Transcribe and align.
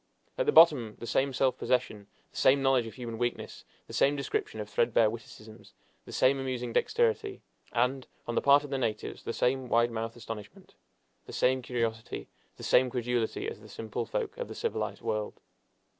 At 0.35 0.47
the 0.47 0.51
bottom 0.51 0.95
the 0.97 1.05
same 1.05 1.31
self 1.31 1.59
possession, 1.59 2.07
the 2.31 2.35
same 2.37 2.63
knowledge 2.63 2.87
of 2.87 2.95
human 2.95 3.19
weakness, 3.19 3.65
the 3.85 3.93
same 3.93 4.15
description 4.15 4.59
of 4.59 4.67
threadbare 4.67 5.11
witticisms, 5.11 5.73
the 6.05 6.11
same 6.11 6.39
amusing 6.39 6.73
dexterity, 6.73 7.43
and, 7.71 8.07
on 8.27 8.33
the 8.33 8.41
part 8.41 8.63
of 8.63 8.71
the 8.71 8.79
natives, 8.79 9.21
the 9.21 9.31
same 9.31 9.69
wide 9.69 9.91
mouth 9.91 10.15
astonishment, 10.15 10.73
the 11.27 11.33
same 11.33 11.61
curiosity, 11.61 12.29
the 12.57 12.63
same 12.63 12.89
credulity 12.89 13.47
as 13.47 13.59
the 13.61 13.69
simple 13.69 14.07
folk 14.07 14.35
of 14.39 14.47
the 14.47 14.55
civilized 14.55 15.03
world. 15.03 15.39